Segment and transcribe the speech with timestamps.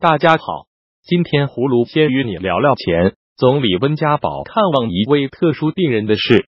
[0.00, 0.68] 大家好，
[1.02, 6.46] 今天葫芦先与你聊聊前总理温家宝看望一位特殊病人的事。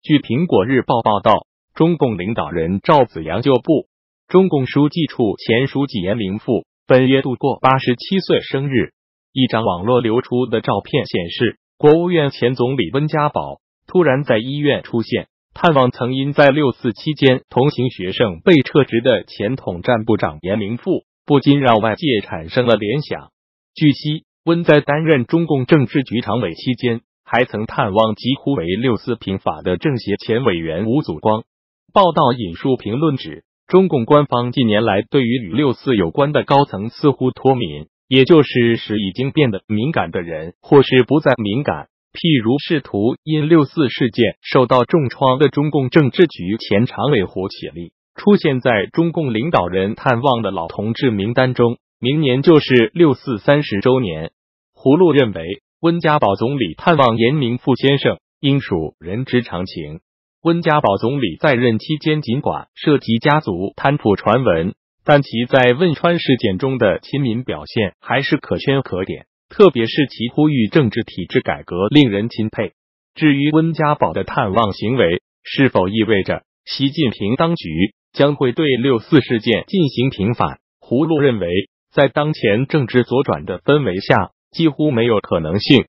[0.00, 3.88] 据苹果日报报道，中共领导人赵紫阳旧部、
[4.26, 8.94] 中共书记处前书记严明富本月度过八十七岁生日。
[9.34, 15.28] 一张网络流出的照片显示，国务院前总理温家宝突然在医院出现。
[15.52, 23.28] 探望曾因在六四期间同行学生被撤职的前统战部长严明富，不禁让外界产生了联想。
[23.74, 31.44] 据悉，温在担任中共政治局常委期间，还曾探望几乎为六四平法的政协前委员吴祖光。
[31.92, 41.88] 报道引述评论指，中共官方近年来对于与六四有关的高层似乎脱敏，也就是使已经变得敏感的人，或是不再敏感。
[42.14, 54.32] 譬如试图因六四事件受到重创的中共政治局前常委胡启立出现在中共领导人探望的老同志名单中，明年就是六四三十周年。
[54.74, 60.00] 胡璐认为，温家宝总理探望严明富先生应属人之常情。
[60.42, 69.26] 温家宝总理在任期间尽管涉及家族贪腐传闻，但其在汶川事件中的亲民表现还是可圈可点。
[69.48, 72.72] 特别是其呼吁政治体制改革，令人钦佩。
[73.14, 80.60] 至于温家宝的探望行为，是否意味着习近平当局将会对六四事件进行平反？
[80.80, 81.48] 胡璐认为，
[81.92, 85.86] 在当前政治左转的氛围下，几乎没有可能性。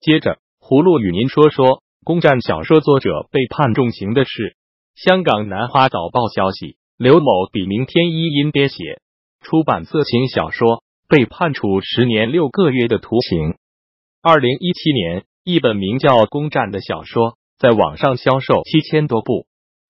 [0.00, 4.56] 接着，胡璐与您说说攻占小说作者被判重刑的事。
[4.94, 9.00] 香港南华早报消息，刘某笔名天一因编写
[9.40, 10.82] 出版色情小说。
[11.08, 13.54] 被判处十年六个月的徒刑。
[14.22, 19.46] 二零一七年，一本名叫《攻占》的小说在网上销售七千多部。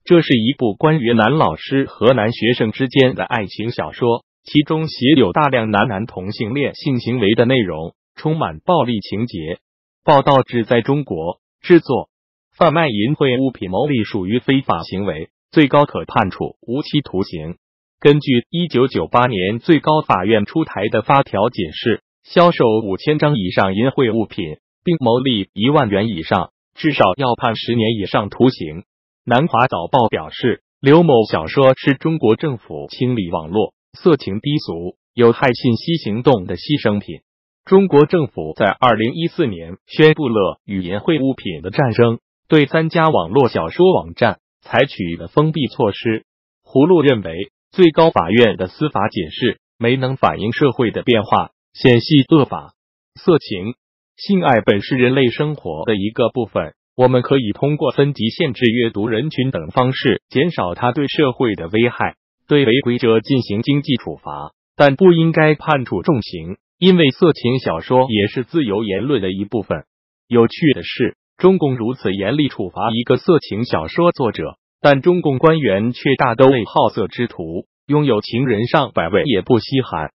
[0.06, 9.58] 这是一部关于男老师和男学生之间的爱情小说，其中写有大量男男同性恋性行为的内容，充满暴力情节。
[10.05, 12.08] 报道指，在中国制作、
[12.56, 17.56] 贩卖淫秽物品牟利属于非法行为，最高可判处无期徒刑。
[17.98, 28.84] 根据一九九八年最高法院出台的发条解释，销售五千张以上淫秽物品并牟利一万元以上，至少要判十年以上徒刑。
[29.29, 37.23] 南华早报表示，刘某小说是中国政府清理网络色情低俗有害信息行动的牺牲品。
[37.64, 46.25] 中国政府在二零一四年宣布了与淫秽物品的战争，对三家网络小说网站采取了封闭措施。
[46.63, 47.51] 胡璐认为。
[47.73, 52.73] 最高法院的司法解释没能反映社会的变化，显系恶法。
[53.20, 53.75] 色情、
[54.17, 62.17] 性爱本是人类生活的一个部分，我们可以通过分级、限制阅读人群等方式减少它对社会的危害，
[62.48, 69.84] 对违规者进行经济处罚，但不应该判处重刑，因为色情小说也是自由言论的一部分。
[70.27, 74.57] 有趣的是，中共如此严厉处罚一个色情小说作者。
[74.80, 80.13] 但中共官员却大都为好色之徒，拥有情人上百位也不稀罕。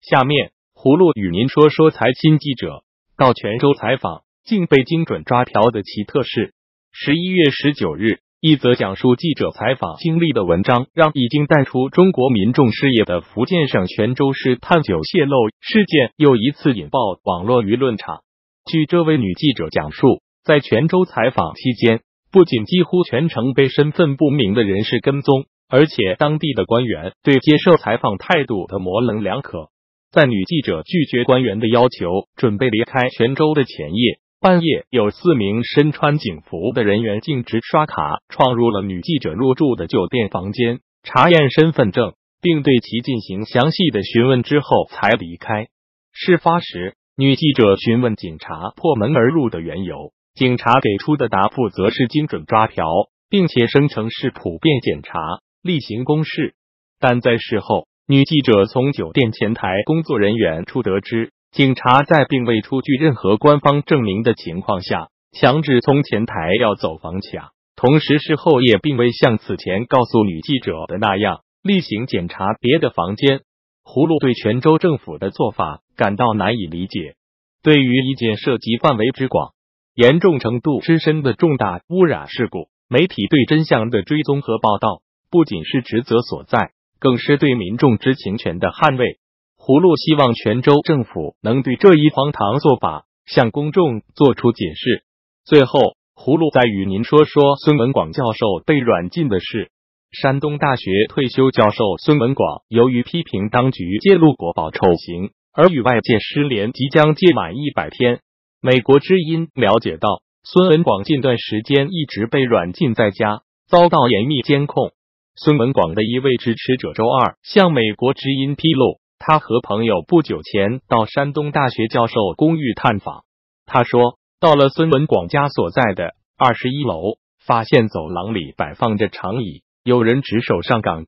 [0.00, 2.82] 下面，葫芦与您说说财经记者
[3.16, 6.54] 到泉州采访竟被精准抓嫖的奇特事。
[6.90, 18.24] 十一月十九日，一则讲述记者采访经历的文章，让已经淡出中国民众视野的福建省泉州市探酒泄露事件又一次引爆网络舆论场。
[18.68, 22.00] 据这位女记者讲述，在泉州采访期间。
[22.32, 29.68] 不仅几乎全程被身份不明的人士跟踪，而且当地的官员对接受采访态度的模棱两可。
[30.12, 45.66] 在女记者拒绝官员的要求，准备离开泉州的前夜，半夜有四名身穿警服的人员径直刷卡闯入了女记者入住的酒店房间，查验身份证，并对其进行详细的询问之后才离开。
[46.12, 50.14] 事发时，女记者询问警察破门而入的缘由。
[50.34, 52.86] 警察给出的答复则是精准抓嫖，
[53.28, 55.18] 并且声称是普遍检查、
[55.62, 56.54] 例行公事。
[56.98, 67.50] 但在事后，女记者从酒店前台工作人员处得知，警察在并未出具任何官方证明的情况下，强制从前台要走房卡。
[67.74, 73.40] 同时，事后也并未像此前告诉女记者的那样例行检查别的房间。
[73.82, 77.16] 葫芦对泉州政府的做法感到难以理解。
[77.64, 79.52] 对于一件涉及范围之广，
[79.94, 86.70] 严重程度之深的重大污染事故，媒体对真相的追踪和报道，不仅是职责所在，
[87.00, 89.18] 更是对民众知情权的捍卫。
[89.62, 95.04] 葫芦希望泉州政府能对这一荒唐做法向公众做出解释。
[95.44, 99.70] 最后，葫芦再与您说说孙文广教授被软禁的事。
[100.12, 108.20] 山东大学退休教授孙文广由于批评当局揭露国宝丑行，而与外界失联即将届满一百天。
[108.62, 114.92] 美国之音了解到，孙文广近段时间一直被软禁在家，遭到严密监控。
[115.36, 123.24] 孙文广的一位支持者周二向美国之音披露，他和朋友不久前到山东大学教授公寓探访。
[123.66, 131.04] 他说，到了孙文广家所在的二十一楼，发现走廊里摆放着长椅，有人值守上岗。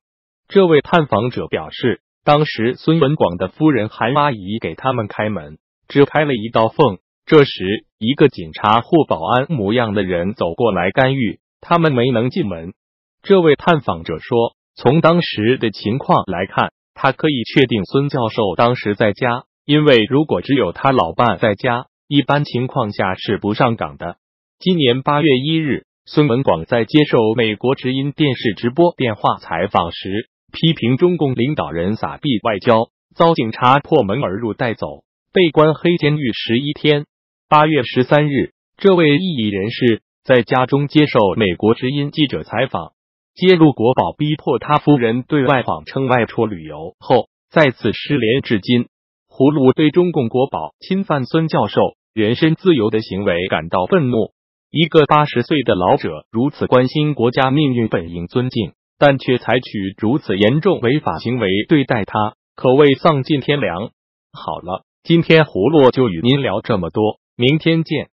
[0.46, 5.56] 这位探访者表示，当时孙文广的夫人韩阿姨给他们开门，
[5.88, 6.98] 只开了一道缝。
[7.24, 12.74] 这时，一个警察或保安模样的人走过来干预，他们没能进门。
[13.22, 24.16] 这位探访者说：“从当时的情况来看，他可以确定孙教授当时在家，因为如果只有他老伴在家，一般情况下是不上岗的。”
[24.60, 37.06] 今年八月一日，孙文广在接受美国之音电视直播电话采访时，批评中共领导人撒币外交，遭警察破门而入带走，被关黑监狱十一天。
[37.48, 42.92] 八月十三日，这位异议人士在家中接受美国之音记者采访。
[43.34, 48.86] 揭露国宝逼迫他夫人对外谎称外出旅游后，再次失联至今。
[49.26, 51.80] 胡鲁对中共国宝侵犯孙教授
[52.12, 54.32] 人身自由的行为感到愤怒。
[54.70, 63.90] 一个八十岁的老者如此关心国家命运，本应尊敬，但却采取如此严重违法行为对待他，可谓丧尽天良。
[64.32, 68.11] 好了，今天葫芦就与您聊这么多，明天见。